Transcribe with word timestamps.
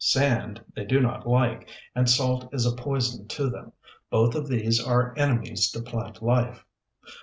Sand 0.03 0.65
they 0.75 0.83
do 0.83 0.99
not 0.99 1.27
like, 1.27 1.69
and 1.93 2.09
salt 2.09 2.51
is 2.55 2.65
a 2.65 2.71
poison 2.75 3.27
to 3.27 3.51
them. 3.51 3.71
Both 4.09 4.33
of 4.33 4.47
these 4.47 4.83
are 4.83 5.13
enemies 5.15 5.69
to 5.73 5.81
plant 5.83 6.23
life. 6.23 6.65